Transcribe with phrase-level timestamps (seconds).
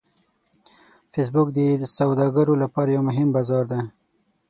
[1.13, 1.59] فېسبوک د
[1.97, 3.81] سوداګرو لپاره یو مهم بازار دی